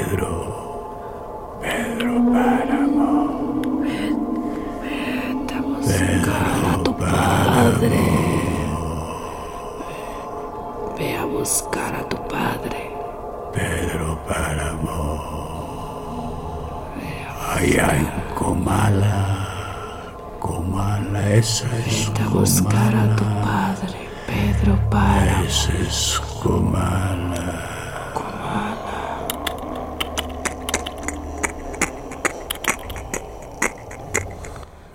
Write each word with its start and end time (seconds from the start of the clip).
Pedro. 0.00 1.60
Pedro 1.60 2.14
Páramo. 2.32 3.12
Vete 4.82 5.54
a 5.54 5.60
buscar 5.60 6.64
a 6.72 6.82
tu 6.82 6.92
padre. 6.96 8.00
Ve 10.96 11.16
a 11.16 11.24
buscar 11.26 11.94
a 11.94 12.02
tu 12.08 12.16
padre. 12.28 12.80
Pedro 13.52 14.18
Páramo. 14.26 15.04
Allá 17.54 17.88
en 17.98 18.08
Comala. 18.34 19.18
Comala, 20.38 21.28
esa 21.34 21.68
es 21.86 22.08
Vete 22.08 22.22
a 22.22 22.28
buscar 22.28 22.94
a 22.96 23.16
tu 23.16 23.24
padre. 23.44 23.98
Pedro 24.26 24.78
Páramo. 24.88 25.44
Esa 25.44 25.72
es 25.74 26.20
Comala. 26.42 27.69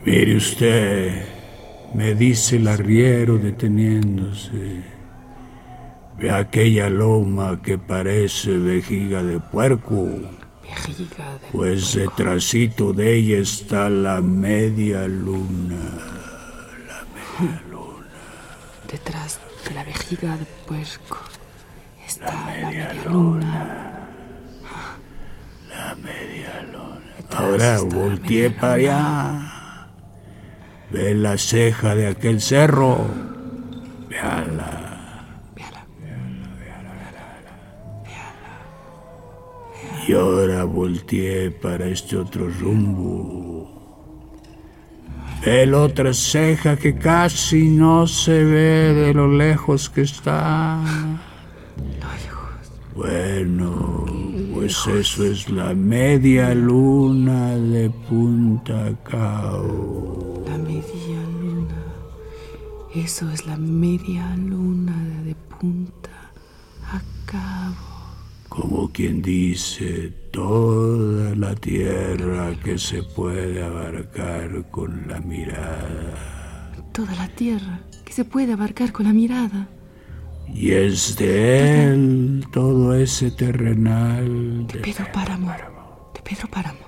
Mire 0.06 0.36
usted, 0.36 1.26
me 1.96 2.14
dice 2.14 2.58
el 2.58 2.68
arriero 2.68 3.40
deteniéndose. 3.40 4.84
Ve 6.20 6.30
aquella 6.30 6.92
loma 6.92 7.60
que 7.62 7.80
parece 7.80 8.52
vejiga 8.52 9.24
de 9.24 9.40
puerco. 9.40 10.08
Vejiga 10.62 11.34
de 11.34 11.48
Pues 11.52 11.96
detrásito 11.96 12.94
de 12.94 13.16
ella 13.16 13.38
está 13.40 13.90
la 13.90 14.22
media 14.22 15.08
luna. 15.08 15.90
Detrás 18.88 19.40
de 19.68 19.74
la 19.74 19.84
vejiga 19.84 20.38
de 20.38 20.46
puerco 20.68 21.18
está 22.08 22.32
la 22.32 22.46
media 22.46 22.94
luna. 23.10 23.82
Ahora 27.36 27.82
volteé 27.82 28.52
para 28.52 28.74
allá. 28.74 29.45
Ve 30.92 31.16
la 31.16 31.38
ceja 31.38 31.96
de 31.96 32.08
aquel 32.08 32.42
cerro. 32.42 33.06
Véala. 34.10 35.26
Véala. 35.56 35.86
Y 40.08 40.14
ahora 40.14 40.64
volteé 40.64 41.52
para 41.52 41.88
este 41.88 42.18
otro 42.18 42.50
rumbo. 42.50 43.76
Ve 45.44 45.66
la 45.66 45.82
otra 45.82 46.14
ceja 46.14 46.76
que 46.76 46.96
casi 46.96 47.68
no 47.68 48.08
se 48.08 48.44
ve 48.44 48.94
de 48.94 49.14
lo 49.14 49.28
lejos 49.28 49.90
que 49.90 50.02
está. 50.02 50.80
Bueno, 52.96 54.06
pues 54.54 54.88
eso 54.88 55.26
es 55.26 55.50
la 55.50 55.74
media 55.74 56.56
luna 56.56 57.58
de 57.58 57.90
Punta 58.08 58.94
Cao. 59.04 60.35
Eso 62.96 63.30
es 63.30 63.46
la 63.46 63.58
media 63.58 64.38
luna 64.38 64.96
de, 65.26 65.36
punta 65.60 66.32
a 66.94 67.02
cabo. 67.26 67.76
Como 68.48 68.90
quien 68.90 69.22
dice, 69.22 70.14
toda 70.32 71.36
la 71.36 71.54
tierra 71.56 72.58
que 72.64 72.78
se 72.78 73.04
puede 73.04 73.62
abarcar 73.62 74.72
con 74.72 75.10
la 75.10 75.20
mirada. 75.20 76.72
Toda 76.94 77.14
la 77.16 77.28
tierra 77.28 77.82
que 78.06 78.14
se 78.14 78.24
puede 78.24 78.54
abarcar 78.54 78.94
con 78.94 79.08
la 79.08 79.12
mirada. 79.14 79.68
Y 80.54 80.72
es 80.72 81.18
de 81.18 81.92
él 81.92 82.46
todo 82.54 82.96
ese 82.96 83.30
terrenal. 83.32 84.68
De 84.68 84.80
Pedro 84.80 85.06
Páramo. 85.12 85.52
De 86.14 86.22
Pedro 86.22 86.48
Páramo. 86.48 86.85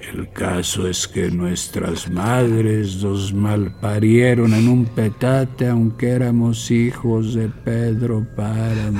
El 0.00 0.30
caso 0.30 0.88
es 0.88 1.06
que 1.06 1.30
nuestras 1.30 2.10
madres 2.10 3.02
nos 3.02 3.34
malparieron 3.34 4.54
en 4.54 4.68
un 4.68 4.86
petate 4.86 5.68
aunque 5.68 6.08
éramos 6.08 6.70
hijos 6.70 7.34
de 7.34 7.48
Pedro 7.48 8.26
Páramo. 8.34 8.98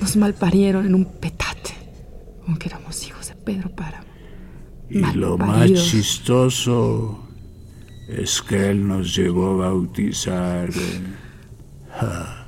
Nos 0.00 0.16
malparieron 0.16 0.86
en 0.86 0.94
un 0.94 1.04
petate. 1.06 1.72
Aunque 2.46 2.68
éramos 2.68 3.06
hijos 3.06 3.28
de 3.28 3.34
Pedro 3.36 3.70
Páramo. 3.70 4.06
Y 4.90 5.00
lo 5.16 5.38
más 5.38 5.72
chistoso 5.72 7.26
es 8.08 8.42
que 8.42 8.70
él 8.70 8.86
nos 8.86 9.16
llegó 9.16 9.52
a 9.52 9.68
bautizar. 9.68 10.68
Ja. 11.98 12.46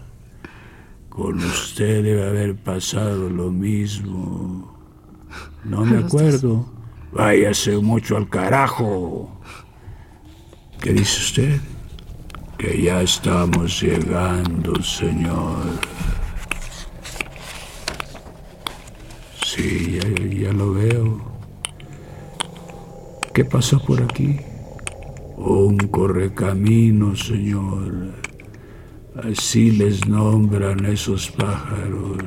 Con 1.09 1.39
usted 1.39 2.03
debe 2.03 2.27
haber 2.27 2.57
pasado 2.57 3.31
lo 3.31 3.51
mismo. 3.51 4.77
No 5.65 5.85
me 5.87 5.99
acuerdo. 5.99 6.74
Váyase 7.15 7.77
mucho 7.79 8.17
al 8.17 8.29
carajo. 8.29 9.31
¿Qué 10.81 10.93
dice 10.93 11.21
usted? 11.21 11.61
Que 12.59 12.83
ya 12.83 13.03
estamos 13.03 13.81
llegando, 13.81 14.83
señor. 14.83 15.63
Sí, 19.45 20.01
ya, 20.01 20.49
ya 20.49 20.53
lo 20.53 20.73
veo. 20.73 21.23
¿Qué 23.33 23.45
pasó 23.45 23.79
por 23.79 24.03
aquí? 24.03 24.41
Un 25.37 25.79
correcamino, 25.79 27.15
señor. 27.15 28.13
Así 29.23 29.71
les 29.71 30.05
nombran 30.09 30.85
esos 30.87 31.31
pájaros. 31.31 32.19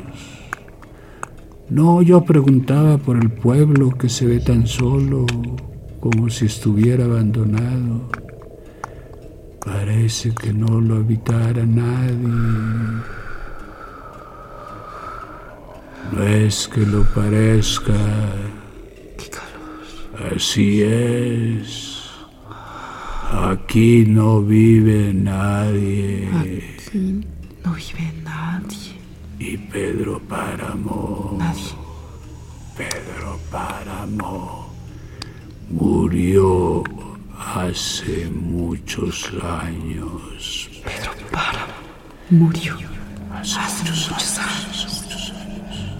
No, 1.70 2.02
yo 2.02 2.24
preguntaba 2.24 2.98
por 2.98 3.18
el 3.18 3.30
pueblo 3.30 3.90
que 3.90 4.08
se 4.08 4.26
ve 4.26 4.40
tan 4.40 4.66
solo, 4.68 5.26
como 6.00 6.30
si 6.30 6.46
estuviera 6.46 7.04
abandonado. 7.04 8.10
Parece 9.66 10.34
que 10.34 10.54
no 10.54 10.80
lo 10.80 10.96
habitara 10.96 11.66
nadie. 11.66 12.16
No 16.14 16.24
es 16.24 16.70
que 16.70 16.86
lo 16.86 17.04
parezca. 17.04 17.94
¡Qué 19.18 19.30
calor! 19.30 20.36
Así 20.38 20.82
es. 20.82 22.10
Aquí 23.30 24.06
no 24.08 24.42
vive 24.42 25.14
nadie. 25.14 26.30
Aquí 26.34 27.26
no 27.66 27.74
vive 27.74 28.04
nadie. 28.04 28.17
Y 29.50 29.56
Pedro 29.56 30.20
Páramo. 30.20 31.40
Pedro 32.76 33.40
Páramo, 33.50 34.70
murió 35.70 36.84
hace 37.56 38.30
muchos 38.30 39.32
años. 39.42 40.70
Pedro 40.84 41.14
Páramo 41.32 41.74
murió 42.30 42.76
hace 43.34 43.58
muchos 43.86 44.38
años. 44.38 45.06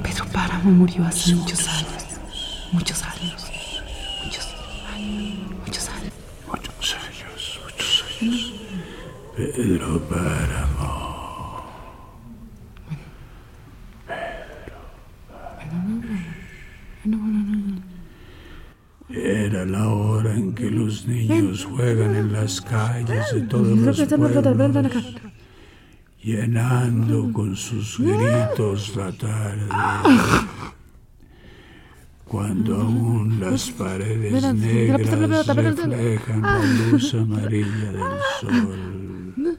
Pedro 0.04 0.26
Páramo 0.26 0.70
murió 0.72 1.06
hace 1.06 1.34
muchos 1.34 1.66
años. 1.70 2.20
Muchos 2.74 3.02
años. 3.02 3.50
Muchos 4.26 4.46
años. 4.94 5.48
Muchos 5.66 5.88
años. 5.88 6.14
Muchos 6.50 6.96
años, 6.96 7.60
muchos 7.64 8.04
años. 8.22 8.54
Pedro 9.38 10.02
Páramo. 10.10 11.08
Era 19.10 19.66
la 19.66 19.88
hora 19.88 20.34
en 20.34 20.54
que 20.54 20.70
los 20.70 21.08
niños 21.08 21.66
juegan 21.78 22.16
en 22.16 22.34
las 22.34 22.60
calles 22.60 23.26
de 23.34 23.42
todos 23.42 23.78
los 23.78 24.02
pueblos, 24.02 25.16
llenando 26.24 27.32
con 27.32 27.56
sus 27.56 28.00
gritos 28.00 28.96
la 28.96 29.12
tarde. 29.12 29.70
Cuando 32.26 32.82
aún 32.82 33.40
las 33.40 33.70
paredes 33.70 34.54
negras 34.56 35.10
reflejan 35.56 36.42
la 36.42 36.66
luz 36.92 37.14
amarilla 37.14 37.92
del 37.92 38.20
sol. 38.42 39.58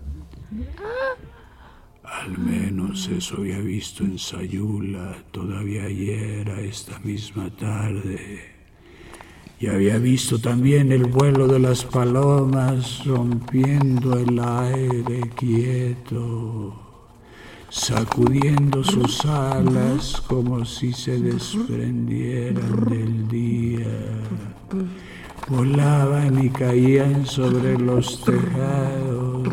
Al 2.03 2.37
menos 2.37 3.09
eso 3.09 3.37
había 3.37 3.61
visto 3.61 4.03
en 4.03 4.19
Sayula 4.19 5.17
todavía 5.31 5.85
ayer 5.85 6.51
a 6.51 6.61
esta 6.61 6.99
misma 6.99 7.49
tarde. 7.51 8.58
Y 9.61 9.67
había 9.67 9.99
visto 9.99 10.39
también 10.39 10.93
el 10.93 11.07
vuelo 11.07 11.49
de 11.49 11.59
las 11.59 11.85
palomas 11.85 13.05
rompiendo 13.05 14.17
el 14.17 14.39
aire 14.39 15.29
quieto, 15.35 16.77
sacudiendo 17.69 18.85
sus 18.85 19.27
alas 19.27 20.23
como 20.29 20.65
si 20.65 20.93
se 20.93 21.19
desprendieran 21.19 22.85
del 22.89 23.27
día. 23.27 24.23
Volaban 25.49 26.45
y 26.45 26.51
caían 26.51 27.27
sobre 27.27 27.77
los 27.77 28.23
tejados, 28.23 29.49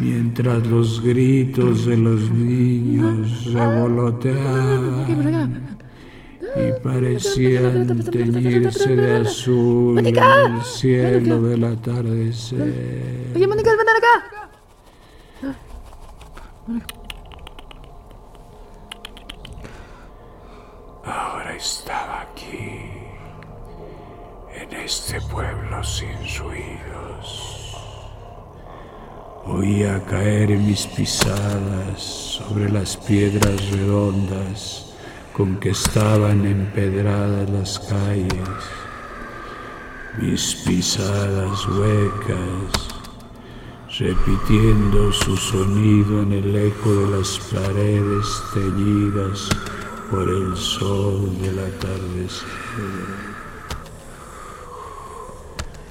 mientras 0.00 0.66
los 0.66 1.00
gritos 1.00 1.86
de 1.86 1.96
los 1.96 2.28
niños 2.28 3.44
revoloteaban 3.52 5.69
y 6.56 6.72
parecían 6.82 8.04
teñirse 8.10 8.96
de 8.96 9.16
azul 9.18 9.98
el 9.98 10.62
cielo 10.62 11.42
del 11.42 11.64
atardecer. 11.64 13.32
Oye, 13.34 13.46
Mónica, 13.46 13.70
ven 13.70 13.88
acá. 13.88 14.50
Ahora 21.04 21.56
estaba 21.56 22.22
aquí, 22.22 22.80
en 24.54 24.72
este 24.72 25.20
pueblo 25.22 25.82
sin 25.84 26.16
ruidos. 26.38 27.76
Oía 29.46 30.04
caer 30.04 30.50
mis 30.50 30.86
pisadas 30.86 32.00
sobre 32.00 32.70
las 32.70 32.96
piedras 32.96 33.70
redondas 33.70 34.89
con 35.32 35.56
que 35.60 35.70
estaban 35.70 36.44
empedradas 36.44 37.48
las 37.50 37.78
calles, 37.78 38.48
mis 40.20 40.54
pisadas 40.66 41.66
huecas, 41.68 42.88
repitiendo 43.98 45.12
su 45.12 45.36
sonido 45.36 46.22
en 46.22 46.32
el 46.32 46.56
eco 46.56 46.94
de 46.94 47.18
las 47.18 47.38
paredes 47.52 48.42
teñidas 48.54 49.48
por 50.10 50.28
el 50.28 50.56
sol 50.56 51.30
del 51.40 51.58
atardecer. 51.58 53.30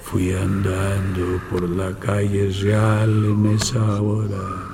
Fui 0.04 0.34
andando 0.34 1.40
por 1.52 1.70
la 1.70 1.94
calle 2.00 2.50
real 2.64 3.26
en 3.26 3.46
esa 3.56 4.02
hora. 4.02 4.70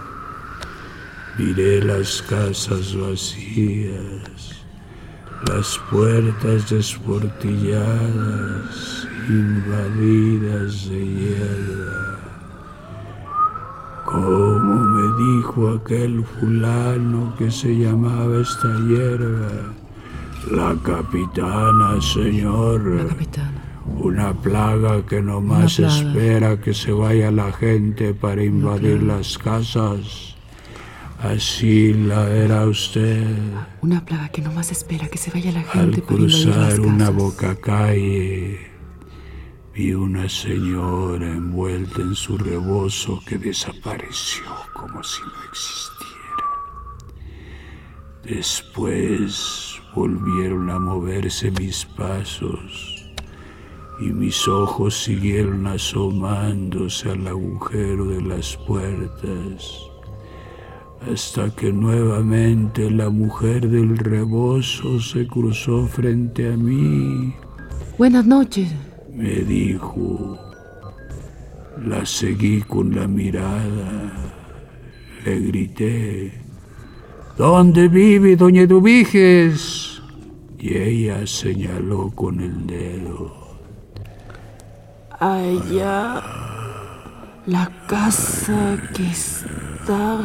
Miré 1.38 1.84
las 1.84 2.22
casas 2.22 2.96
vacías, 2.96 4.55
las 5.48 5.80
puertas 5.92 6.70
desportilladas, 6.70 9.08
invadidas 9.30 10.90
de 10.90 11.06
hierba. 11.06 12.18
Como 14.06 14.76
me 14.76 15.24
dijo 15.24 15.70
aquel 15.72 16.24
fulano 16.24 17.36
que 17.38 17.52
se 17.52 17.78
llamaba 17.78 18.42
esta 18.42 18.80
hierba, 18.88 19.74
la 20.52 20.76
capitana, 20.84 22.02
señor. 22.02 22.86
La 22.86 23.08
capitana. 23.08 23.62
Una 23.98 24.34
plaga 24.34 25.06
que 25.06 25.22
nomás 25.22 25.78
plaga. 25.78 25.96
espera 25.96 26.60
que 26.60 26.74
se 26.74 26.92
vaya 26.92 27.32
la 27.32 27.52
gente 27.52 28.14
para 28.14 28.44
invadir 28.44 29.04
las 29.04 29.38
casas. 29.38 30.35
Así 31.26 31.92
la 31.92 32.24
verá 32.26 32.68
usted 32.68 33.26
Una 33.82 34.06
plaga 34.06 34.30
que 34.30 34.44
nomás 34.44 34.72
espera 34.72 35.08
que 35.08 35.18
se 35.18 35.32
vaya 35.32 35.52
la 35.52 35.62
al 35.62 35.66
gente 35.66 35.98
las 35.98 36.08
cruzar 36.08 36.80
una 36.80 37.10
boca 37.10 37.56
calle. 37.56 38.60
Vi 39.74 39.94
una 39.94 40.30
señora 40.30 41.26
envuelta 41.26 42.04
en 42.04 42.14
su 42.14 42.38
rebozo 42.38 43.20
que 43.28 43.40
desapareció 43.40 44.46
como 44.74 45.04
si 45.04 45.24
no 45.24 45.44
existiera. 45.50 46.48
Después 48.24 49.82
volvieron 49.96 50.70
a 50.70 50.78
moverse 50.78 51.50
mis 51.60 51.86
pasos 51.86 53.04
y 54.00 54.14
mis 54.14 54.48
ojos 54.48 54.94
siguieron 54.94 55.66
asomándose 55.66 57.10
al 57.10 57.26
agujero 57.28 58.06
de 58.06 58.22
las 58.22 58.56
puertas 58.68 59.95
hasta 61.02 61.50
que 61.52 61.72
nuevamente 61.72 62.90
la 62.90 63.10
mujer 63.10 63.68
del 63.70 63.98
rebozo 63.98 65.00
se 65.00 65.28
cruzó 65.28 65.86
frente 65.88 66.52
a 66.52 66.58
mí. 66.58 67.34
Buenas 67.98 68.26
noches. 68.26 68.72
Me 69.14 69.36
dijo, 69.42 70.38
la 71.86 72.06
seguí 72.06 72.62
con 72.62 72.96
la 72.96 73.08
mirada, 73.08 74.12
le 75.24 75.40
grité, 75.40 76.34
¿dónde 77.38 77.88
vive 77.88 78.36
doña 78.36 78.64
Eduviges? 78.64 80.02
Y 80.60 80.76
ella 80.78 81.26
señaló 81.28 82.12
con 82.12 82.40
el 82.42 82.66
dedo. 82.66 83.32
Allá. 85.20 86.22
La 87.48 87.70
casa 87.88 88.76
que 88.96 89.06
está 89.06 90.18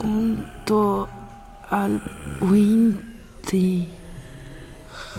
junto 0.00 1.08
al 1.70 2.00
Winti. 2.40 3.88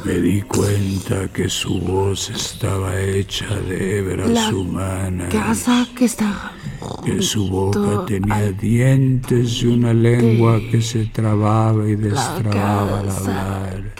Me 0.05 0.13
di 0.13 0.41
cuenta 0.41 1.27
que 1.27 1.49
su 1.49 1.79
voz 1.79 2.29
estaba 2.29 2.99
hecha 2.99 3.47
de 3.67 3.99
hebras 3.99 4.29
La 4.29 4.49
humanas. 4.49 5.29
Casa 5.29 5.87
que 5.95 6.05
está 6.05 6.51
que 7.03 7.21
su 7.21 7.47
boca 7.47 8.05
tenía 8.05 8.51
dientes 8.51 9.61
y 9.61 9.67
una 9.67 9.93
lengua 9.93 10.59
que 10.71 10.81
se 10.81 11.05
trababa 11.05 11.87
y 11.87 11.95
destrababa 11.95 12.99
al 12.99 13.09
hablar, 13.09 13.93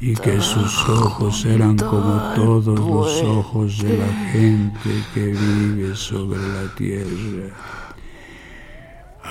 y 0.00 0.14
que 0.14 0.40
sus 0.40 0.88
ojos 0.88 1.44
eran 1.44 1.76
como 1.76 2.32
todos 2.34 2.78
los 2.78 3.22
ojos 3.22 3.82
de 3.82 3.98
la 3.98 4.12
gente 4.32 4.90
que 5.14 5.26
vive 5.26 5.94
sobre 5.94 6.38
la 6.38 6.74
tierra. 6.74 7.79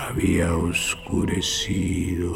Había 0.07 0.55
oscurecido. 0.55 2.33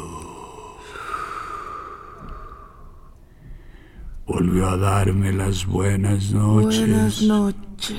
Volvió 4.26 4.68
a 4.68 4.76
darme 4.76 5.32
las 5.32 5.66
buenas 5.66 6.32
noches. 6.32 6.80
Buenas 6.80 7.22
noches. 7.22 7.98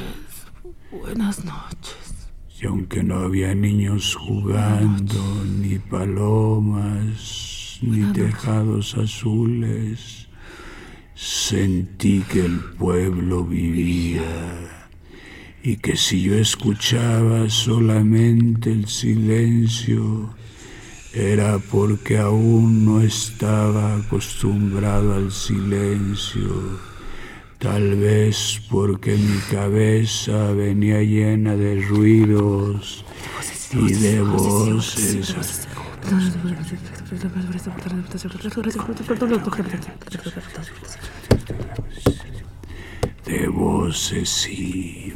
Buenas 0.91 1.43
noches. 1.43 2.29
Y 2.61 2.67
aunque 2.67 3.03
no 3.03 3.15
había 3.15 3.53
niños 3.53 4.15
jugando, 4.15 5.43
ni 5.59 5.77
palomas, 5.77 7.79
ni 7.81 8.13
tejados 8.13 8.95
azules, 8.95 10.29
sentí 11.15 12.21
que 12.21 12.45
el 12.45 12.59
pueblo 12.59 13.43
vivía 13.43 14.84
y 15.65 15.77
que 15.77 15.97
si 15.97 16.21
yo 16.21 16.35
escuchaba 16.35 17.49
solamente 17.49 18.71
el 18.71 18.87
silencio, 18.87 20.29
era 21.11 21.57
porque 21.57 22.19
aún 22.19 22.85
no 22.85 23.01
estaba 23.01 23.95
acostumbrado 23.95 25.15
al 25.15 25.31
silencio. 25.31 26.79
Tal 27.57 27.95
vez 27.95 28.61
porque 28.69 29.17
mi 29.17 29.39
cabeza 29.49 30.51
venía 30.51 31.01
llena 31.01 31.55
de 31.55 31.81
ruidos 31.81 33.03
y 33.73 33.91
de 33.91 34.21
voces. 34.21 35.35
De 43.25 43.47
voces 43.47 44.47
y 44.47 45.13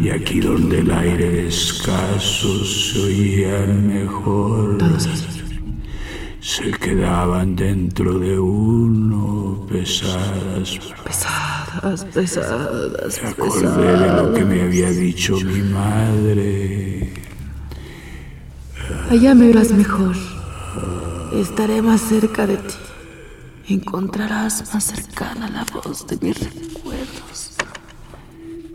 Y 0.00 0.10
aquí 0.10 0.40
donde 0.40 0.78
el 0.78 0.90
aire 0.90 1.48
escaso 1.48 2.64
se 2.64 2.98
oía 3.00 3.66
mejor, 3.66 4.78
se 6.40 6.70
quedaban 6.70 7.56
dentro 7.56 8.18
de 8.18 8.38
uno 8.38 9.66
pesadas. 9.68 10.78
Pesadas, 11.04 12.04
pesadas, 12.06 13.20
Me 13.22 13.28
acordé 13.28 13.98
de 13.98 14.22
lo 14.22 14.32
que 14.32 14.44
me 14.44 14.62
había 14.62 14.90
dicho 14.90 15.36
mi 15.40 15.60
madre. 15.62 17.12
Allá 19.10 19.34
me 19.34 19.48
verás 19.48 19.72
mejor. 19.72 20.16
Estaré 21.32 21.80
más 21.80 22.00
cerca 22.00 22.44
de 22.44 22.56
ti. 22.56 22.74
Encontrarás 23.68 24.74
más 24.74 24.82
cercana 24.82 25.48
la 25.48 25.64
voz 25.72 26.04
de 26.08 26.18
mis 26.20 26.36
recuerdos 26.40 27.52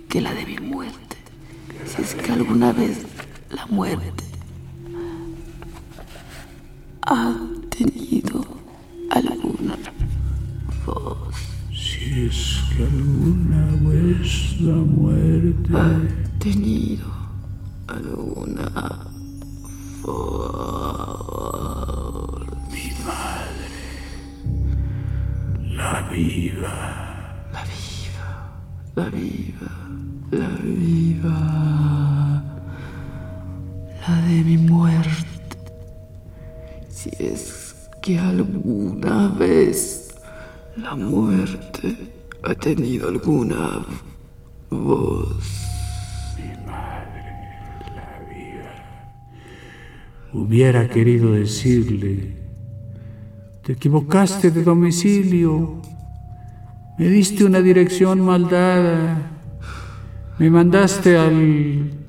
que 0.08 0.22
la 0.22 0.34
de 0.34 0.46
mi 0.46 0.58
muerte. 0.60 1.18
Si 1.86 2.02
es 2.02 2.16
que 2.16 2.32
alguna 2.32 2.72
vez 2.72 3.06
la 3.50 3.66
muerte 3.66 4.24
ha 7.02 7.36
tenido 7.70 8.46
alguna 9.12 9.76
voz. 10.86 11.36
Si 11.74 12.28
es 12.28 12.64
que 12.78 12.84
alguna 12.84 13.66
vez 13.90 14.62
la 14.62 14.76
muerte 14.76 15.70
Ha 15.74 16.40
tenido 16.40 17.06
alguna 17.88 19.10
voz. 20.02 20.86
La 25.76 26.02
viva. 26.12 26.74
La 27.52 27.64
viva, 27.64 28.32
la 28.96 29.10
viva, 29.10 29.72
la 30.32 30.50
viva. 30.64 31.40
La 34.08 34.16
de 34.28 34.44
mi 34.44 34.58
muerte. 34.58 35.58
Si 36.90 37.10
es 37.20 37.90
que 38.02 38.20
alguna 38.20 39.30
vez 39.30 40.14
la 40.78 40.96
muerte 40.96 41.96
ha 42.44 42.54
tenido 42.56 43.10
alguna 43.10 43.86
voz. 44.70 45.44
Hubiera 50.34 50.90
querido 50.90 51.32
decirle, 51.32 52.45
te 53.66 53.74
equivocaste 53.74 54.52
de 54.52 54.64
domicilio, 54.64 55.82
me 57.00 57.08
diste 57.08 57.44
una 57.44 57.62
dirección 57.62 58.22
mal 58.22 58.48
dada, 58.48 59.18
me 60.38 60.52
mandaste 60.52 61.18
al... 61.18 62.06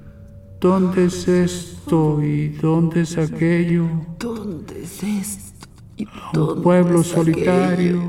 ¿Dónde 0.61 1.07
es 1.07 1.29
esto 1.29 2.23
y 2.23 2.49
dónde 2.49 3.03
es 3.03 3.17
aquello? 3.17 3.89
¿Dónde 4.19 4.83
es 4.83 5.03
esto? 5.03 5.69
¿Y 5.97 6.05
Un 6.05 6.11
dónde 6.33 6.63
pueblo 6.63 7.01
es 7.01 7.13
aquello? 7.13 7.25
solitario, 7.25 8.01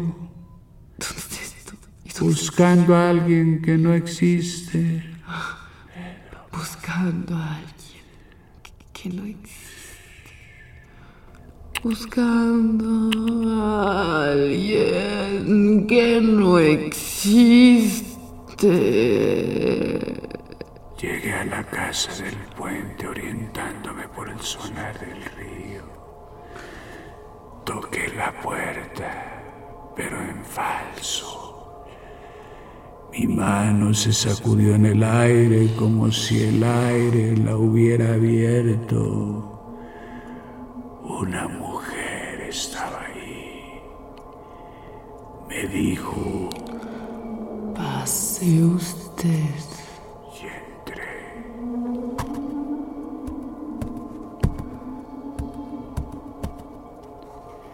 ¿Dónde 0.97 1.35
es 1.41 1.55
esto? 1.57 1.73
¿Y 2.03 2.09
dónde 2.09 2.09
es 2.09 2.21
buscando 2.21 2.95
a 2.95 3.09
alguien 3.09 3.61
que 3.61 3.77
no 3.77 3.93
existe. 3.93 5.03
buscando 6.51 7.35
a 7.35 7.55
alguien 7.55 8.03
que 8.91 9.09
no 9.09 9.23
existe. 9.23 9.66
Buscando 11.87 13.09
a 13.49 14.25
alguien 14.33 15.87
que 15.87 16.19
no 16.19 16.59
existe. 16.59 17.47
Llegué 20.99 21.33
a 21.33 21.45
la 21.45 21.63
casa 21.63 22.11
del 22.21 22.35
puente 22.57 23.07
orientándome 23.07 24.05
por 24.09 24.27
el 24.29 24.37
sonar 24.41 24.99
del 24.99 25.23
río. 25.37 25.83
Toqué 27.63 28.09
la 28.17 28.33
puerta, 28.41 29.93
pero 29.95 30.21
en 30.21 30.43
falso. 30.43 31.85
Mi 33.13 33.27
mano 33.27 33.93
se 33.93 34.11
sacudió 34.11 34.75
en 34.75 34.87
el 34.87 35.01
aire 35.01 35.73
como 35.79 36.11
si 36.11 36.43
el 36.43 36.61
aire 36.61 37.37
la 37.37 37.55
hubiera 37.55 38.15
abierto. 38.15 39.53
Una 41.21 41.47
Me 45.57 45.67
dijo, 45.69 46.49
Pase 47.73 48.63
usted. 48.63 49.55
y 50.35 50.45
entré. 50.45 51.17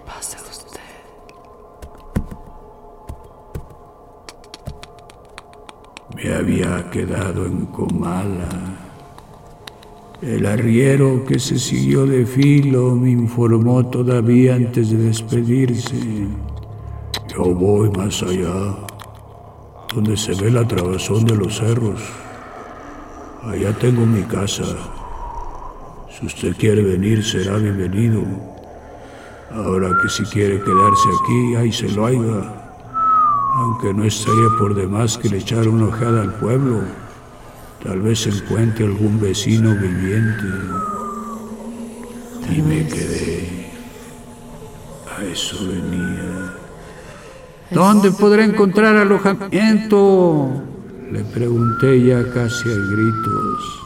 Pase 0.05 0.37
usted. 0.49 0.79
Me 6.15 6.33
había 6.33 6.89
quedado 6.89 7.45
en 7.45 7.65
Comala. 7.65 8.47
El 10.21 10.45
arriero 10.45 11.25
que 11.25 11.37
se 11.37 11.59
siguió 11.59 12.05
de 12.05 12.25
filo 12.25 12.95
me 12.95 13.11
informó 13.11 13.85
todavía 13.87 14.55
antes 14.55 14.89
de 14.89 14.97
despedirse. 14.99 16.52
Yo 17.33 17.43
voy 17.53 17.89
más 17.91 18.21
allá, 18.23 18.75
donde 19.93 20.15
se 20.15 20.33
ve 20.35 20.51
la 20.51 20.67
trabazón 20.67 21.25
de 21.25 21.35
los 21.35 21.57
cerros. 21.57 22.01
Allá 23.43 23.73
tengo 23.73 24.05
mi 24.05 24.23
casa. 24.23 24.65
Si 26.11 26.25
usted 26.25 26.55
quiere 26.57 26.83
venir, 26.83 27.23
será 27.23 27.57
bienvenido. 27.57 28.23
Ahora 29.51 29.89
que 30.01 30.09
si 30.09 30.23
quiere 30.23 30.61
quedarse 30.61 31.09
aquí, 31.21 31.55
ahí 31.55 31.71
se 31.71 31.89
lo 31.89 32.05
haiga 32.05 32.63
aunque 33.55 33.93
no 33.93 34.03
estaría 34.03 34.49
por 34.57 34.73
demás 34.73 35.17
que 35.17 35.29
le 35.29 35.37
echara 35.37 35.69
una 35.69 35.85
ojeada 35.85 36.23
al 36.23 36.33
pueblo. 36.33 36.81
Tal 37.83 38.01
vez 38.01 38.25
encuentre 38.25 38.85
algún 38.85 39.19
vecino 39.19 39.75
viviente. 39.75 40.47
Y 42.49 42.61
me 42.61 42.87
quedé. 42.87 43.69
A 45.15 45.23
eso 45.23 45.57
venía. 45.67 46.12
¿Dónde 47.73 48.11
podré 48.11 48.45
encontrar 48.45 48.95
alojamiento? 48.95 50.61
Le 51.11 51.23
pregunté 51.23 52.03
ya 52.05 52.23
casi 52.31 52.69
a 52.69 52.75
gritos. 52.91 53.83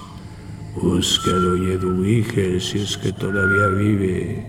Busque 0.82 1.30
a 1.30 1.34
Doña 1.34 1.74
Eduige 1.74 2.60
si 2.60 2.80
es 2.80 2.98
que 2.98 3.12
todavía 3.14 3.68
vive. 3.78 4.46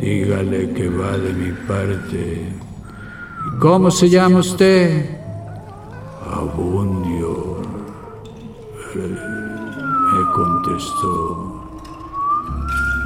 Dígale 0.00 0.70
que 0.72 0.88
va 0.88 1.18
de 1.18 1.32
mi 1.32 1.52
parte. 1.66 2.52
¿Cómo 3.58 3.90
se 3.90 4.08
llama 4.08 4.38
usted? 4.38 5.04
Abundio. 6.24 7.58
Me 8.94 10.32
contestó, 10.32 11.68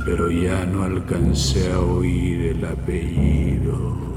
pero 0.05 0.31
ya 0.31 0.65
no 0.67 0.85
alcancé 0.85 1.73
a 1.73 1.81
oír 1.81 2.57
el 2.57 2.65
apellido. 2.65 4.12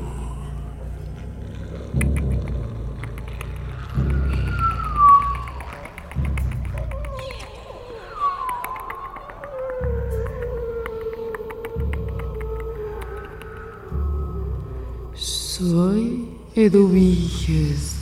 Eduviges, 16.65 17.95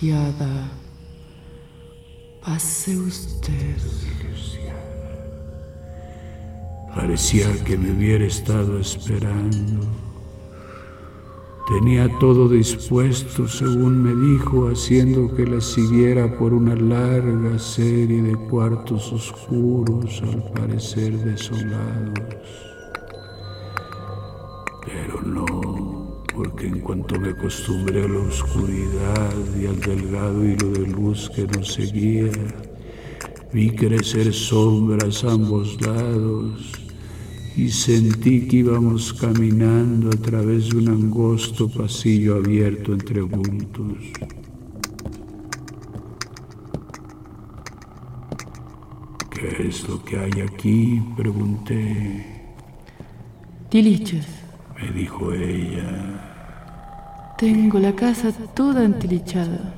Diada. 0.00 0.70
Pase 2.42 2.96
usted. 2.96 3.76
Parecía 6.94 7.52
que 7.64 7.76
me 7.76 7.90
hubiera 7.90 8.24
estado 8.24 8.78
esperando. 8.78 9.84
Tenía 11.68 12.08
todo 12.18 12.48
dispuesto, 12.48 13.46
según 13.46 14.02
me 14.02 14.14
dijo, 14.32 14.70
haciendo 14.70 15.34
que 15.34 15.44
la 15.44 15.60
siguiera 15.60 16.38
por 16.38 16.54
una 16.54 16.74
larga 16.76 17.58
serie 17.58 18.22
de 18.22 18.36
cuartos 18.48 19.12
oscuros, 19.12 20.22
al 20.22 20.50
parecer 20.54 21.12
desolados. 21.12 22.14
Pero 24.86 25.20
no, 25.20 25.77
porque 26.38 26.68
en 26.68 26.78
cuanto 26.78 27.18
me 27.18 27.30
acostumbré 27.30 28.04
a 28.04 28.06
la 28.06 28.20
oscuridad 28.20 29.34
y 29.60 29.66
al 29.66 29.80
delgado 29.80 30.44
hilo 30.46 30.70
de 30.70 30.86
luz 30.86 31.28
que 31.34 31.44
nos 31.48 31.72
seguía, 31.72 32.30
vi 33.52 33.70
crecer 33.70 34.32
sombras 34.32 35.24
a 35.24 35.32
ambos 35.32 35.80
lados 35.80 36.70
y 37.56 37.68
sentí 37.68 38.46
que 38.46 38.58
íbamos 38.58 39.12
caminando 39.14 40.10
a 40.10 40.22
través 40.22 40.70
de 40.70 40.76
un 40.76 40.88
angosto 40.90 41.68
pasillo 41.68 42.36
abierto 42.36 42.92
entre 42.92 43.20
bultos. 43.22 43.98
¿Qué 49.28 49.66
es 49.66 49.88
lo 49.88 50.04
que 50.04 50.18
hay 50.20 50.40
aquí? 50.40 51.02
Pregunté. 51.16 52.44
Diliches, 53.72 54.26
me 54.80 54.92
dijo 54.92 55.32
ella. 55.32 56.27
Tengo 57.38 57.78
la 57.78 57.92
casa 57.92 58.32
toda 58.52 58.84
entilichada. 58.84 59.72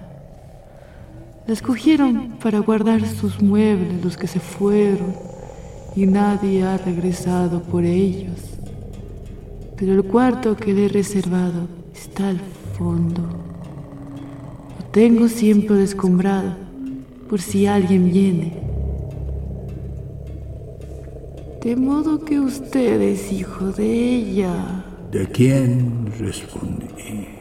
La 1.47 1.53
escogieron 1.53 2.39
para 2.43 2.59
guardar 2.61 3.07
sus 3.07 3.43
muebles, 3.43 4.03
los 4.03 4.17
que 4.17 4.27
se 4.27 4.41
fueron, 4.41 5.15
y 5.95 6.07
nadie 6.07 6.63
ha 6.63 6.79
regresado 6.79 7.63
por 7.63 7.85
ellos. 7.85 8.41
Pero 9.77 9.93
el 9.93 10.05
cuarto 10.05 10.57
que 10.57 10.73
le 10.73 10.87
he 10.87 10.89
reservado 10.89 11.69
está 11.95 12.31
al 12.31 12.41
fondo. 12.79 13.25
Lo 14.79 14.87
tengo 14.87 15.29
siempre 15.29 15.77
descombrado 15.77 16.55
por 17.29 17.43
si 17.43 17.67
alguien 17.67 18.11
viene. 18.11 18.55
De 21.63 21.77
modo 21.77 22.25
que 22.25 22.41
usted 22.41 23.03
es 23.03 23.31
hijo 23.31 23.67
de 23.67 24.15
ella. 24.15 24.83
¿De 25.13 25.27
quién? 25.27 26.11
respondí. 26.19 27.40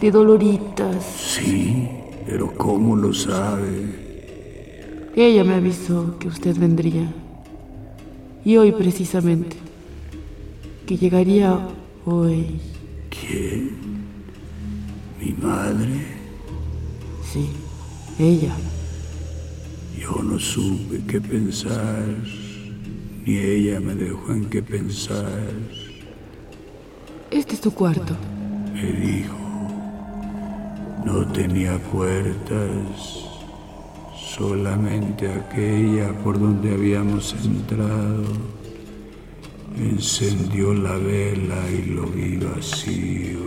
De 0.00 0.10
Doloritas. 0.10 1.04
Sí, 1.04 1.88
pero 2.26 2.52
¿cómo 2.54 2.96
lo 2.96 3.12
sabe? 3.12 4.04
Ella 5.16 5.44
me 5.44 5.54
avisó 5.54 6.18
que 6.18 6.28
usted 6.28 6.56
vendría. 6.56 7.12
Y 8.44 8.56
hoy 8.56 8.72
precisamente. 8.72 9.56
Que 10.86 10.96
llegaría 10.96 11.58
hoy. 12.04 12.60
¿Quién? 13.08 13.70
¿Mi 15.20 15.32
madre? 15.32 16.06
Sí, 17.32 17.48
ella. 18.18 18.54
Yo 19.98 20.22
no 20.22 20.38
supe 20.38 21.00
qué 21.06 21.20
pensar 21.20 22.04
ni 23.24 23.38
ella 23.38 23.80
me 23.80 23.94
dejó 23.94 24.32
en 24.32 24.44
qué 24.50 24.62
pensar. 24.62 25.50
Este 27.30 27.54
es 27.54 27.60
tu 27.60 27.70
cuarto. 27.72 28.14
Me 28.74 28.92
dijo. 28.92 29.43
No 31.04 31.26
tenía 31.32 31.78
puertas, 31.92 33.26
solamente 34.36 35.30
aquella 35.30 36.12
por 36.24 36.40
donde 36.40 36.72
habíamos 36.72 37.34
entrado. 37.44 38.24
Encendió 39.76 40.72
la 40.72 40.96
vela 40.96 41.58
y 41.70 41.90
lo 41.90 42.06
vi 42.06 42.36
vacío. 42.38 43.40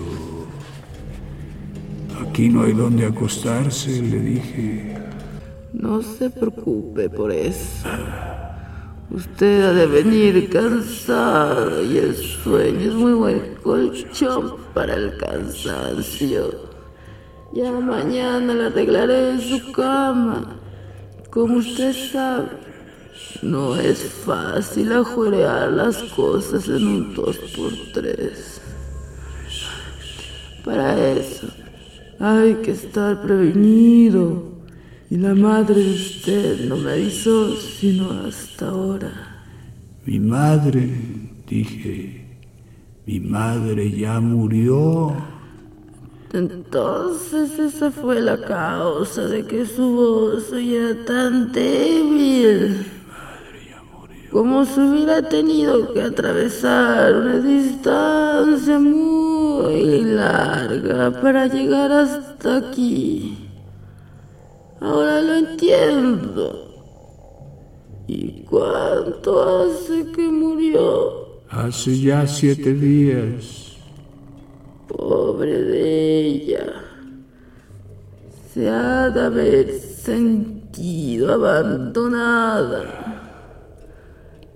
Aquí 2.21 2.49
no 2.49 2.63
hay 2.63 2.73
donde 2.73 3.05
acostarse, 3.05 4.01
le 4.01 4.19
dije. 4.19 4.97
No 5.73 6.01
se 6.01 6.29
preocupe 6.29 7.09
por 7.09 7.31
eso. 7.31 7.87
Usted 9.09 9.63
ha 9.63 9.73
de 9.73 9.87
venir 9.87 10.49
cansado 10.49 11.83
y 11.83 11.97
el 11.97 12.15
sueño 12.15 12.79
es 12.79 12.93
muy 12.93 13.13
buen 13.13 13.55
colchón 13.63 14.55
para 14.73 14.95
el 14.95 15.17
cansancio. 15.17 16.66
Ya 17.53 17.71
mañana 17.71 18.53
le 18.53 18.65
arreglaré 18.65 19.39
su 19.39 19.71
cama. 19.71 20.59
Como 21.29 21.57
usted 21.57 21.93
sabe, 22.11 22.49
no 23.41 23.75
es 23.75 24.03
fácil 24.25 24.91
ajurear 24.91 25.71
las 25.71 25.97
cosas 26.15 26.67
en 26.67 26.87
un 26.87 27.13
dos 27.15 27.37
por 27.55 27.71
tres. 27.93 28.61
Para 30.63 30.97
eso 31.13 31.47
hay 32.19 32.55
que 32.55 32.71
estar 32.71 33.21
prevenido. 33.21 34.57
Y 35.09 35.15
la 35.15 35.33
madre 35.33 35.81
de 35.81 35.93
usted 35.93 36.67
no 36.67 36.75
me 36.75 36.91
avisó 36.91 37.55
sino 37.55 38.11
hasta 38.11 38.67
ahora. 38.67 39.45
Mi 40.05 40.19
madre, 40.19 40.89
dije, 41.47 42.25
mi 43.05 43.21
madre 43.21 43.89
ya 43.91 44.19
murió. 44.19 45.36
Entonces 46.33 47.57
esa 47.57 47.89
fue 47.89 48.21
la 48.21 48.37
causa 48.41 49.27
de 49.27 49.45
que 49.45 49.65
su 49.65 49.91
voz 49.91 50.51
era 50.51 51.05
tan 51.05 51.51
débil. 51.53 52.85
Como 54.31 54.65
si 54.65 54.79
hubiera 54.81 55.21
tenido 55.21 55.93
que 55.93 56.01
atravesar 56.01 57.15
una 57.15 57.39
distancia 57.39 58.77
muy 58.77 60.03
larga 60.03 61.11
para 61.21 61.47
llegar 61.47 61.91
hasta 61.93 62.57
aquí. 62.57 63.47
Ahora 64.81 65.21
lo 65.21 65.33
entiendo. 65.33 66.67
¿Y 68.05 68.43
cuánto 68.43 69.41
hace 69.41 70.11
que 70.11 70.27
murió? 70.29 71.41
Hace 71.49 71.99
ya 71.99 72.27
siete 72.27 72.73
días. 72.73 73.76
Pobre 74.87 75.61
de 75.61 76.19
ella. 76.19 76.73
Se 78.53 78.69
ha 78.69 79.09
de 79.09 79.21
haber 79.21 79.79
sentido 79.79 81.33
abandonada. 81.33 82.83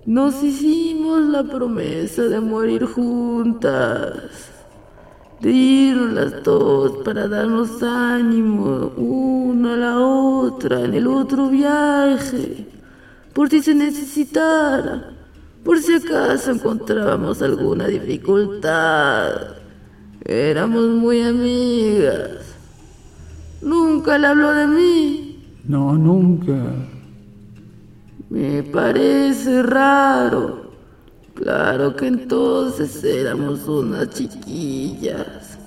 Nos 0.04 0.42
hicimos 0.42 1.22
la 1.22 1.44
promesa 1.44 2.22
de 2.22 2.40
morir 2.40 2.84
juntas 2.86 4.52
de 5.42 5.50
irnos 5.50 6.12
las 6.12 6.42
dos 6.44 7.02
para 7.04 7.26
darnos 7.26 7.82
ánimo 7.82 8.92
una 8.96 9.74
a 9.74 9.76
la 9.76 9.98
otra 9.98 10.82
en 10.82 10.94
el 10.94 11.08
otro 11.08 11.48
viaje, 11.48 12.64
por 13.32 13.50
si 13.50 13.60
se 13.60 13.74
necesitara, 13.74 15.10
por 15.64 15.80
si 15.80 15.94
acaso 15.94 16.52
encontrábamos 16.52 17.42
alguna 17.42 17.88
dificultad. 17.88 19.61
Éramos 20.24 20.88
muy 20.90 21.20
amigas. 21.22 22.54
Nunca 23.60 24.18
le 24.18 24.26
habló 24.28 24.52
de 24.52 24.66
mí. 24.66 25.58
No, 25.64 25.94
nunca. 25.94 26.56
Me 28.30 28.62
parece 28.62 29.62
raro. 29.62 30.70
Claro 31.34 31.96
que 31.96 32.06
entonces 32.06 33.02
éramos 33.02 33.66
unas 33.66 34.10
chiquillas. 34.10 35.58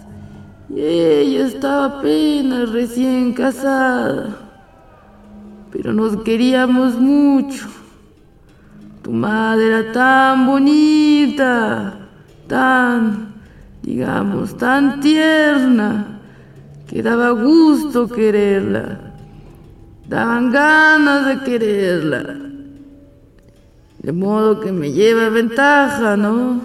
Y 0.69 0.79
ella 0.79 1.47
estaba 1.47 1.99
apenas 1.99 2.71
recién 2.71 3.33
casada. 3.33 4.37
Pero 5.71 5.91
nos 5.91 6.23
queríamos 6.23 6.95
mucho. 6.95 7.67
Tu 9.01 9.11
madre 9.11 9.67
era 9.67 9.91
tan 9.91 10.45
bonita, 10.47 11.99
tan, 12.47 13.34
digamos, 13.85 14.57
tan 14.57 14.99
tierna, 14.99 16.19
que 16.87 17.03
daba 17.03 17.29
gusto 17.29 18.09
quererla. 18.09 19.13
Daban 20.09 20.51
ganas 20.51 21.27
de 21.27 21.43
quererla. 21.43 22.35
De 23.99 24.11
modo 24.11 24.59
que 24.59 24.71
me 24.71 24.91
lleva 24.91 25.29
ventaja, 25.29 26.17
¿no? 26.17 26.61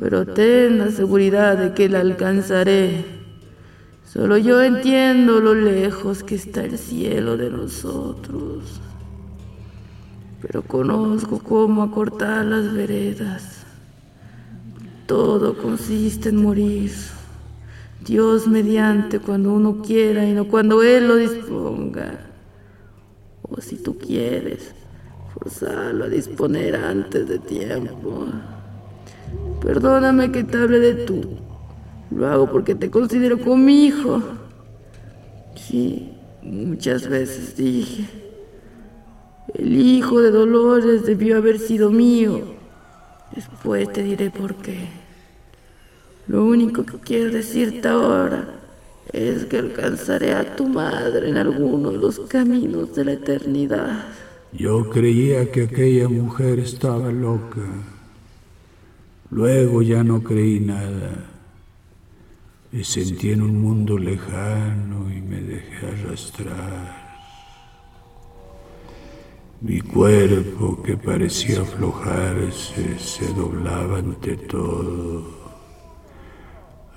Pero 0.00 0.26
ten 0.26 0.78
la 0.78 0.90
seguridad 0.90 1.56
de 1.56 1.72
que 1.72 1.88
la 1.88 2.00
alcanzaré. 2.00 3.04
Solo 4.04 4.36
yo 4.38 4.60
entiendo 4.60 5.40
lo 5.40 5.54
lejos 5.54 6.24
que 6.24 6.34
está 6.34 6.64
el 6.64 6.78
cielo 6.78 7.36
de 7.36 7.48
nosotros. 7.48 8.80
Pero 10.40 10.62
conozco 10.62 11.38
cómo 11.38 11.84
acortar 11.84 12.44
las 12.44 12.72
veredas. 12.72 13.61
Todo 15.12 15.58
consiste 15.58 16.30
en 16.30 16.36
morir. 16.36 16.90
Dios 18.02 18.48
mediante 18.48 19.20
cuando 19.20 19.52
uno 19.52 19.82
quiera 19.82 20.26
y 20.26 20.32
no 20.32 20.48
cuando 20.48 20.82
Él 20.82 21.06
lo 21.06 21.16
disponga. 21.16 22.18
O 23.42 23.60
si 23.60 23.76
tú 23.76 23.98
quieres 23.98 24.74
forzarlo 25.34 26.04
a 26.04 26.08
disponer 26.08 26.76
antes 26.76 27.28
de 27.28 27.38
tiempo. 27.38 28.24
Perdóname 29.60 30.32
que 30.32 30.44
te 30.44 30.56
hable 30.56 30.78
de 30.78 30.94
tú. 31.04 31.22
Lo 32.10 32.26
hago 32.28 32.50
porque 32.50 32.74
te 32.74 32.90
considero 32.90 33.38
como 33.38 33.68
hijo. 33.68 34.22
Sí, 35.56 36.10
muchas 36.42 37.06
veces 37.06 37.54
dije. 37.54 38.06
El 39.52 39.76
hijo 39.76 40.22
de 40.22 40.30
Dolores 40.30 41.04
debió 41.04 41.36
haber 41.36 41.58
sido 41.58 41.90
mío. 41.90 42.40
Después 43.36 43.92
te 43.92 44.02
diré 44.02 44.30
por 44.30 44.54
qué. 44.54 45.01
Lo 46.28 46.44
único 46.44 46.84
que 46.84 46.98
quiero 46.98 47.30
decirte 47.32 47.88
ahora 47.88 48.60
es 49.12 49.44
que 49.46 49.58
alcanzaré 49.58 50.32
a 50.32 50.54
tu 50.54 50.68
madre 50.68 51.28
en 51.28 51.36
alguno 51.36 51.90
de 51.90 51.98
los 51.98 52.20
caminos 52.20 52.94
de 52.94 53.04
la 53.04 53.12
eternidad. 53.12 54.04
Yo 54.52 54.88
creía 54.88 55.50
que 55.50 55.64
aquella 55.64 56.08
mujer 56.08 56.60
estaba 56.60 57.10
loca. 57.10 57.62
Luego 59.30 59.82
ya 59.82 60.04
no 60.04 60.22
creí 60.22 60.60
nada. 60.60 61.28
Me 62.70 62.84
sentí 62.84 63.32
en 63.32 63.42
un 63.42 63.60
mundo 63.60 63.98
lejano 63.98 65.10
y 65.10 65.20
me 65.20 65.42
dejé 65.42 65.86
arrastrar. 65.86 67.02
Mi 69.60 69.80
cuerpo, 69.80 70.82
que 70.82 70.96
parecía 70.96 71.62
aflojarse, 71.62 72.98
se 72.98 73.26
doblaba 73.34 73.98
ante 73.98 74.36
todo. 74.36 75.41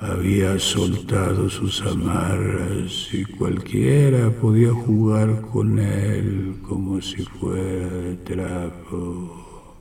Había 0.07 0.59
soltado 0.59 1.49
sus 1.49 1.81
amarras 1.81 3.11
y 3.11 3.25
cualquiera 3.25 4.29
podía 4.29 4.71
jugar 4.71 5.41
con 5.51 5.79
él 5.79 6.57
como 6.67 7.01
si 7.01 7.23
fuera 7.23 7.89
de 7.89 8.15
trapo. 8.17 9.73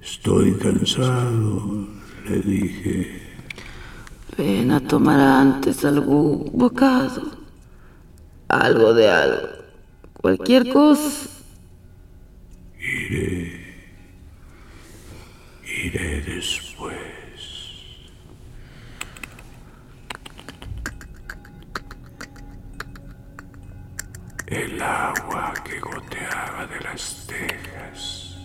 Estoy 0.00 0.52
cansado, 0.54 1.88
le 2.28 2.38
dije. 2.38 3.22
Ven 4.38 4.70
a 4.70 4.80
tomar 4.80 5.18
antes 5.18 5.84
algún 5.84 6.52
bocado. 6.52 7.22
Algo 8.46 8.94
de 8.94 9.10
algo. 9.10 9.48
Cualquier 10.20 10.72
cosa. 10.72 11.30
Iré. 12.78 13.60
Iré 15.84 16.20
después. 16.22 17.13
El 24.46 24.80
agua 24.82 25.54
que 25.64 25.80
goteaba 25.80 26.66
de 26.66 26.80
las 26.80 27.26
tejas 27.26 28.36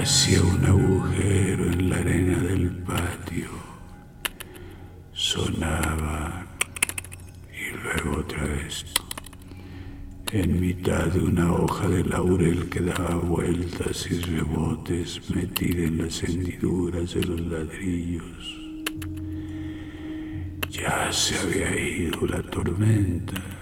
hacía 0.00 0.42
un 0.42 0.66
agujero 0.66 1.64
en 1.64 1.90
la 1.90 1.96
arena 1.96 2.38
del 2.38 2.70
patio. 2.78 3.50
Sonaba 5.12 6.44
y 7.52 7.70
luego 7.76 8.18
otra 8.20 8.44
vez 8.44 8.84
en 10.32 10.60
mitad 10.60 11.06
de 11.06 11.20
una 11.20 11.52
hoja 11.52 11.88
de 11.88 12.04
laurel 12.04 12.68
que 12.68 12.80
daba 12.80 13.14
vueltas 13.14 14.10
y 14.10 14.20
rebotes 14.20 15.30
metida 15.30 15.84
en 15.84 15.98
las 15.98 16.22
hendiduras 16.22 17.14
de 17.14 17.22
los 17.22 17.40
ladrillos. 17.40 18.58
Ya 20.68 21.12
se 21.12 21.38
había 21.38 21.74
ido 21.80 22.26
la 22.26 22.42
tormenta. 22.42 23.57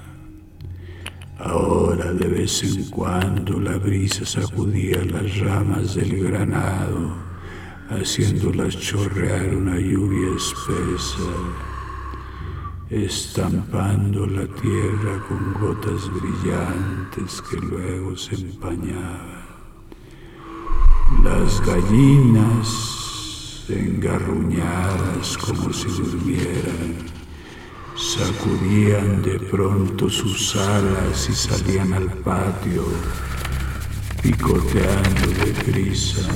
Ahora 1.39 2.13
de 2.13 2.29
vez 2.29 2.63
en 2.63 2.91
cuando 2.91 3.61
la 3.61 3.77
brisa 3.77 4.25
sacudía 4.25 5.05
las 5.05 5.39
ramas 5.39 5.95
del 5.95 6.25
granado, 6.25 7.15
haciéndolas 7.91 8.79
chorrear 8.79 9.55
una 9.55 9.79
lluvia 9.79 10.35
espesa 10.37 11.67
estampando 12.91 14.27
la 14.27 14.47
tierra 14.47 15.21
con 15.29 15.55
gotas 15.55 16.09
brillantes 16.09 17.43
que 17.43 17.57
luego 17.57 18.17
se 18.17 18.37
empañaban. 18.37 19.45
Las 21.25 21.61
gallinas, 21.67 23.65
engarruñadas 23.69 25.37
como 25.39 25.73
si 25.73 25.89
durmieran, 25.89 27.16
sacudían 27.97 29.23
de 29.23 29.39
pronto 29.39 30.09
sus 30.09 30.57
alas 30.57 31.29
y 31.29 31.35
salían 31.35 31.93
al 31.93 32.11
patio, 32.19 32.85
picoteando 34.23 35.29
deprisa 35.45 36.29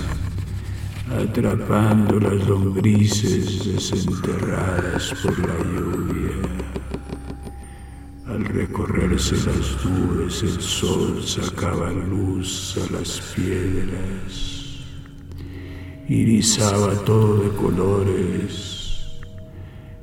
atrapando 1.19 2.21
las 2.21 2.47
lombrices 2.47 3.65
desenterradas 3.65 5.13
por 5.23 5.39
la 5.41 5.59
lluvia. 5.59 6.37
Al 8.29 8.45
recorrerse 8.45 9.35
las 9.35 9.85
nubes 9.85 10.43
el 10.43 10.61
sol 10.61 11.21
sacaba 11.25 11.91
luz 11.91 12.79
a 12.79 12.93
las 12.93 13.21
piedras, 13.35 14.77
irizaba 16.09 16.95
todo 17.05 17.39
de 17.39 17.57
colores, 17.57 18.80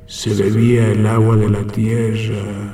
se 0.08 0.34
bebía 0.34 0.88
el 0.88 1.06
agua 1.06 1.36
de 1.36 1.50
la 1.50 1.64
tierra, 1.68 2.74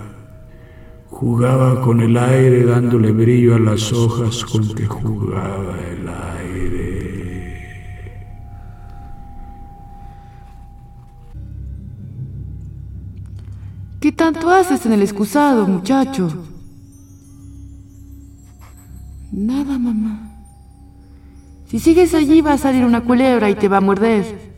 jugaba 1.09 1.81
con 1.81 1.99
el 2.01 2.15
aire 2.15 2.63
dándole 2.63 3.11
brillo 3.11 3.55
a 3.55 3.59
las 3.59 3.91
hojas 3.91 4.45
con 4.45 4.73
que 4.75 4.85
jugaba 4.85 5.79
el 5.79 6.07
aire. 6.07 6.43
¿Qué 13.99 14.11
tanto 14.11 14.51
haces 14.51 14.85
en 14.85 14.93
el 14.93 15.01
excusado, 15.01 15.65
muchacho? 15.65 16.45
Nada, 19.31 19.79
mamá. 19.79 20.29
Si 21.65 21.79
sigues 21.79 22.13
allí 22.13 22.41
va 22.41 22.53
a 22.53 22.57
salir 22.59 22.85
una 22.85 23.03
culebra 23.03 23.49
y 23.49 23.55
te 23.55 23.67
va 23.67 23.77
a 23.77 23.81
morder. 23.81 24.53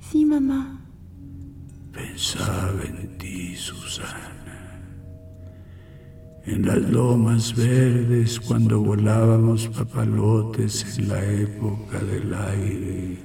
Sí, 0.00 0.24
mamá. 0.24 0.77
Pensaba 2.18 2.82
en 2.82 3.16
ti, 3.16 3.54
Susana. 3.54 4.82
En 6.46 6.66
las 6.66 6.78
lomas 6.90 7.54
verdes 7.54 8.40
cuando 8.40 8.80
volábamos 8.80 9.68
papalotes 9.68 10.98
en 10.98 11.10
la 11.10 11.24
época 11.24 12.00
del 12.00 12.34
aire 12.34 13.18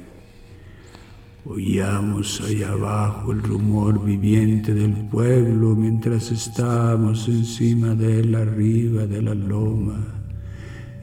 Oíamos 1.44 2.40
allá 2.42 2.74
abajo 2.74 3.32
el 3.32 3.42
rumor 3.42 4.06
viviente 4.06 4.76
del 4.76 4.94
pueblo 5.10 5.76
mientras 5.76 6.30
estábamos 6.30 7.28
encima 7.28 7.96
de 7.96 8.20
él 8.20 8.36
arriba 8.36 9.08
de 9.08 9.24
la 9.24 9.34
loma. 9.34 10.06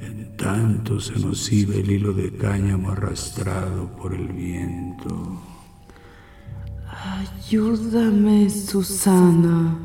En 0.00 0.36
tanto 0.36 1.00
se 1.00 1.18
nos 1.18 1.52
iba 1.52 1.74
el 1.74 1.90
hilo 1.90 2.12
de 2.12 2.30
cáñamo 2.30 2.92
arrastrado 2.92 3.90
por 3.96 4.14
el 4.14 4.28
viento. 4.28 5.49
Ayúdame, 7.02 8.50
Susana. 8.50 9.78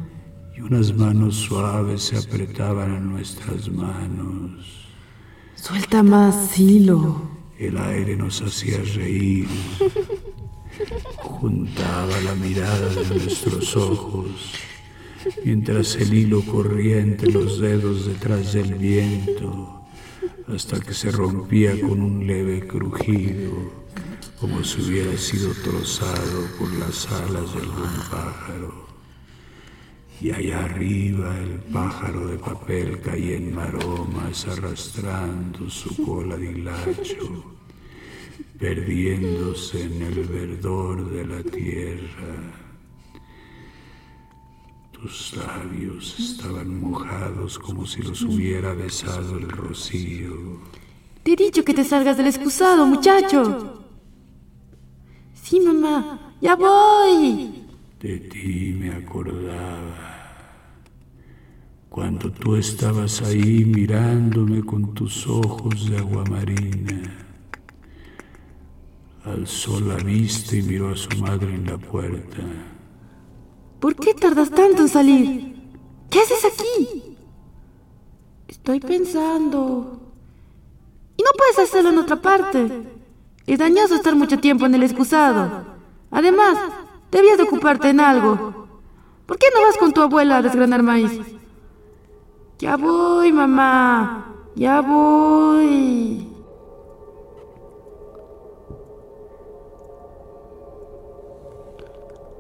Y 0.55 0.61
unas 0.61 0.93
manos 0.93 1.35
suaves 1.35 2.03
se 2.03 2.17
apretaban 2.17 2.91
a 2.91 2.99
nuestras 2.99 3.69
manos. 3.69 4.89
Suelta 5.55 6.03
más 6.03 6.59
hilo. 6.59 7.21
El 7.57 7.77
aire 7.77 8.17
nos 8.17 8.41
hacía 8.41 8.79
reír. 8.95 9.47
Juntaba 11.23 12.19
la 12.21 12.35
mirada 12.35 12.89
de 12.89 13.15
nuestros 13.15 13.77
ojos 13.77 14.53
mientras 15.43 15.95
el 15.95 16.13
hilo 16.13 16.41
corría 16.41 16.99
entre 16.99 17.31
los 17.31 17.59
dedos 17.59 18.05
detrás 18.05 18.53
del 18.53 18.75
viento 18.75 19.81
hasta 20.47 20.79
que 20.79 20.93
se 20.93 21.11
rompía 21.11 21.79
con 21.81 22.01
un 22.01 22.27
leve 22.27 22.67
crujido 22.67 23.84
como 24.39 24.63
si 24.63 24.81
hubiera 24.81 25.17
sido 25.17 25.53
trozado 25.63 26.47
por 26.57 26.71
las 26.73 27.11
alas 27.11 27.53
de 27.53 27.61
algún 27.61 27.95
pájaro. 28.11 28.85
Y 30.21 30.31
allá 30.31 30.65
arriba 30.65 31.37
el 31.37 31.59
pájaro 31.71 32.27
de 32.27 32.37
papel 32.37 33.01
caía 33.01 33.37
en 33.37 33.53
maromas 33.53 34.47
arrastrando 34.47 35.69
su 35.69 35.95
cola 36.05 36.37
de 36.37 36.51
hilacho 36.51 37.55
perdiéndose 38.59 39.83
en 39.83 40.01
el 40.01 40.23
verdor 40.23 41.09
de 41.09 41.25
la 41.25 41.43
tierra. 41.43 42.61
Tus 44.91 45.35
labios 45.35 46.15
estaban 46.19 46.79
mojados 46.79 47.59
como 47.59 47.85
si 47.85 48.01
los 48.01 48.21
hubiera 48.23 48.73
besado 48.73 49.37
el 49.37 49.49
rocío. 49.49 50.59
Te 51.23 51.33
he 51.33 51.35
dicho 51.35 51.63
que 51.63 51.73
te 51.73 51.83
salgas 51.83 52.17
del 52.17 52.27
excusado, 52.27 52.85
muchacho. 52.85 53.84
Sí, 55.45 55.59
mamá, 55.59 56.33
ya 56.41 56.55
voy. 56.55 57.67
De 58.01 58.17
ti 58.17 58.75
me 58.79 58.95
acordaba. 58.95 60.15
Cuando 61.87 62.31
tú 62.31 62.55
estabas 62.55 63.21
ahí 63.21 63.63
mirándome 63.63 64.65
con 64.65 64.95
tus 64.95 65.27
ojos 65.27 65.87
de 65.87 65.99
agua 65.99 66.23
marina 66.25 67.25
Alzó 69.23 69.79
la 69.79 69.97
vista 69.97 70.55
y 70.55 70.63
miró 70.63 70.89
a 70.89 70.97
su 70.97 71.15
madre 71.19 71.53
en 71.53 71.67
la 71.67 71.77
puerta. 71.77 72.41
¿Por 73.79 73.95
qué 73.95 74.15
tardas 74.15 74.49
tanto 74.49 74.81
en 74.81 74.89
salir? 74.89 75.55
¿Qué 76.09 76.19
haces 76.21 76.43
aquí? 76.43 77.17
Estoy 78.47 78.79
pensando. 78.79 79.99
¿Y 81.17 81.21
no 81.21 81.29
puedes 81.37 81.59
hacerlo 81.59 81.91
en 81.91 81.99
otra 81.99 82.19
parte? 82.19 83.04
Es 83.47 83.59
dañoso 83.59 83.95
estar 83.95 84.15
mucho 84.15 84.39
tiempo 84.39 84.65
en 84.65 84.73
el 84.73 84.83
excusado. 84.83 85.65
Además, 86.09 86.57
debías 87.11 87.37
de 87.37 87.43
ocuparte 87.43 87.89
en 87.89 87.99
algo. 87.99 88.67
¿Por 89.25 89.37
qué 89.37 89.47
no 89.53 89.61
vas 89.61 89.77
con 89.77 89.93
tu 89.93 90.01
abuela 90.01 90.37
a 90.37 90.41
desgranar 90.41 90.81
maíz? 90.81 91.19
Ya 92.57 92.75
voy, 92.75 93.31
mamá. 93.31 94.33
Ya 94.55 94.81
voy. 94.81 96.27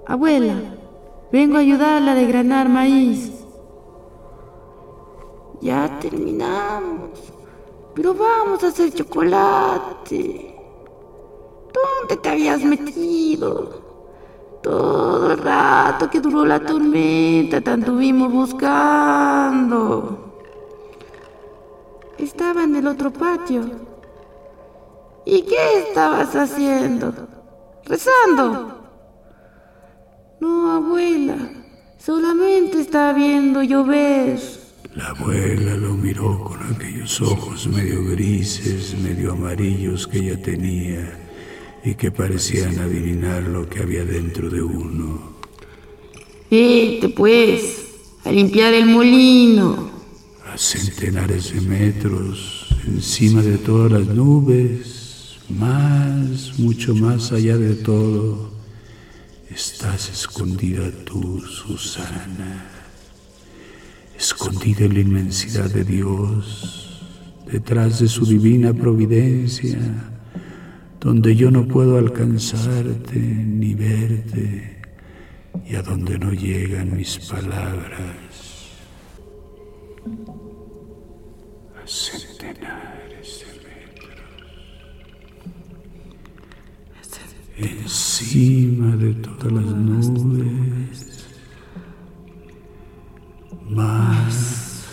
Abuela, 0.07 0.55
vengo 1.31 1.57
a 1.57 1.59
ayudarla 1.59 2.11
a 2.11 2.15
degranar 2.15 2.69
maíz. 2.69 3.31
Ya 5.61 5.99
terminamos. 5.99 7.09
Pero 7.93 8.13
vamos 8.13 8.63
a 8.63 8.67
hacer 8.67 8.91
chocolate. 8.93 10.54
¿Dónde 11.75 12.21
te 12.21 12.29
habías 12.29 12.63
metido? 12.63 13.83
Todo 14.63 15.31
el 15.31 15.37
rato 15.37 16.09
que 16.09 16.19
duró 16.19 16.45
la 16.45 16.59
tormenta 16.59 17.61
te 17.61 17.69
anduvimos 17.69 18.31
buscando. 18.31 20.41
Estaba 22.17 22.63
en 22.63 22.75
el 22.77 22.87
otro 22.87 23.11
patio. 23.11 23.63
¿Y 25.25 25.41
qué 25.41 25.87
estabas 25.87 26.35
haciendo? 26.35 27.13
Rezando. 27.85 28.77
No, 30.39 30.71
abuela. 30.71 31.37
Solamente 31.97 32.81
estaba 32.81 33.13
viendo 33.13 33.63
llover. 33.63 34.39
La 34.95 35.09
abuela 35.09 35.75
lo 35.75 35.93
miró 35.93 36.43
con 36.43 36.59
aquellos 36.73 37.19
ojos 37.21 37.67
medio 37.67 38.03
grises, 38.11 38.95
medio 38.99 39.33
amarillos 39.33 40.07
que 40.07 40.19
ella 40.19 40.41
tenía 40.41 41.24
y 41.85 41.93
que 41.93 42.09
parecían 42.09 42.79
adivinar 42.79 43.43
lo 43.43 43.69
que 43.69 43.79
había 43.79 44.03
dentro 44.03 44.49
de 44.49 44.61
uno. 44.61 45.35
Vete, 46.49 47.09
pues, 47.09 47.85
a 48.23 48.31
limpiar 48.31 48.73
el 48.73 48.87
molino. 48.87 49.91
A 50.51 50.57
centenares 50.57 51.53
de 51.53 51.61
metros, 51.61 52.75
encima 52.87 53.43
de 53.43 53.59
todas 53.59 53.91
las 53.91 54.07
nubes, 54.07 55.37
más, 55.49 56.57
mucho 56.57 56.95
más 56.95 57.31
allá 57.31 57.55
de 57.55 57.75
todo, 57.75 58.51
estás 59.51 60.09
escondida 60.09 60.89
tú, 61.05 61.39
Susana. 61.41 62.65
Escondida 64.17 64.85
en 64.85 64.93
la 64.95 64.99
inmensidad 65.01 65.69
de 65.69 65.83
Dios, 65.83 67.03
detrás 67.51 67.99
de 67.99 68.07
su 68.07 68.25
divina 68.25 68.73
providencia 68.73 70.14
donde 71.05 71.35
yo 71.35 71.51
no 71.51 71.67
puedo 71.67 71.99
alcanzarte 71.99 73.19
ni 73.19 73.75
verte 73.75 74.81
y 75.63 75.75
a 75.75 75.83
donde 75.83 76.17
no 76.17 76.33
llegan 76.33 76.97
mis 76.97 77.19
palabras. 77.19 78.01
A 81.75 81.87
centenares 81.87 83.45
de 83.45 83.53
metros. 83.67 84.23
Encima 87.55 88.95
de 88.95 89.13
todas 89.13 89.53
las 89.53 89.65
nubes. 89.65 91.27
Más. 93.69 94.87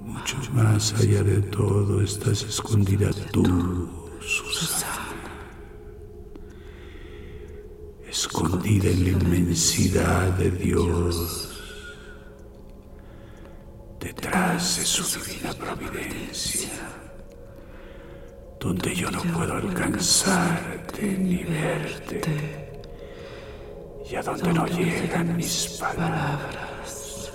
Mucho 0.00 0.36
más 0.54 0.94
allá 0.94 1.22
de 1.22 1.42
todo 1.42 2.00
estás 2.00 2.42
escondida 2.42 3.10
tú. 3.30 4.03
Susana, 4.26 4.88
escondida 8.08 8.88
en 8.88 9.04
la 9.04 9.10
inmensidad 9.10 10.28
de 10.38 10.50
Dios, 10.50 11.60
detrás 14.00 14.78
de 14.78 14.84
su 14.86 15.20
divina 15.20 15.52
providencia, 15.52 16.70
donde 18.58 18.94
yo 18.94 19.10
no 19.10 19.20
puedo 19.20 19.56
alcanzarte 19.56 21.02
ni 21.02 21.44
verte, 21.44 22.82
y 24.10 24.16
a 24.16 24.22
donde 24.22 24.52
no 24.54 24.66
llegan 24.66 25.36
mis 25.36 25.76
palabras, 25.78 27.30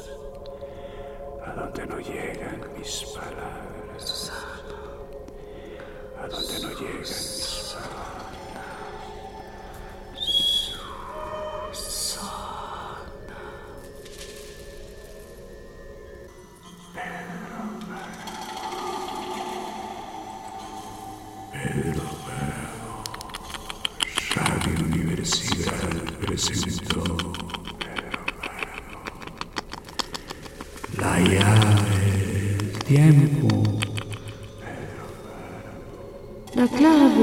a 1.45 1.51
donde 1.53 1.85
no 1.85 1.99
llegan 1.99 2.61
mis 2.75 3.03
palabras 3.13 4.38
a 6.21 6.27
donde 6.27 6.59
no 6.59 6.69
llegan 6.69 8.28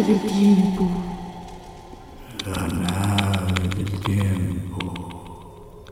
del 0.06 0.20
tiempo. 0.20 0.88
La 2.46 2.68
nave 2.68 3.68
del 3.74 3.90
tiempo. 4.02 5.84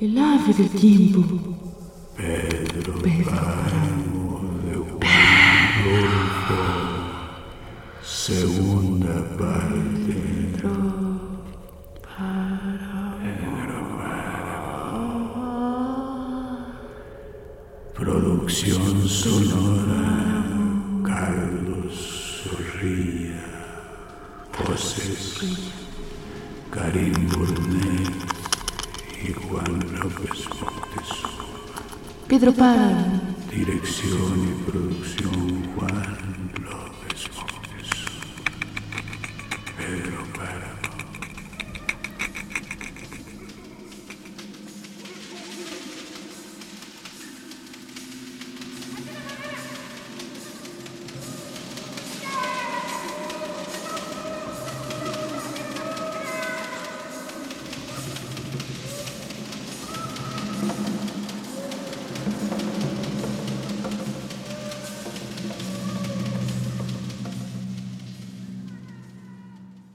El 0.00 0.16
ave 0.18 0.54
del 0.54 0.70
tiempo. 0.70 1.20
Pedro, 2.16 2.94
Páramo 3.02 4.40
de 4.64 4.74
Juan 4.76 5.76
Segunda 8.02 9.14
parte. 9.36 10.14
Pedro 10.54 10.72
Páramo. 12.02 12.86
Producción 17.94 19.06
sonora. 19.06 20.45
Carlos 21.16 22.44
Zorrilla, 22.44 23.40
José 24.52 25.16
Karim 26.70 27.14
Burnet 27.28 28.12
y 29.26 29.32
Juan 29.32 29.80
López 29.98 30.46
Montezuma. 30.60 31.46
Pedro 32.28 32.52
Parra. 32.52 33.06
Dirección 33.50 34.36
y 34.46 34.70
producción 34.70 35.74
Juan 35.74 36.52
López 36.62 37.30
Montezuma. 37.34 38.26
Pedro 39.78 40.22
Parra. 40.36 40.85